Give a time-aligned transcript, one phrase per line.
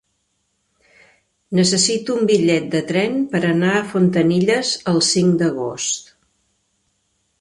[1.59, 6.11] Necessito un bitllet de tren per anar a Fontanilles el cinc d'agost.